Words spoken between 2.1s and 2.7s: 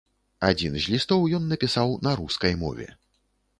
рускай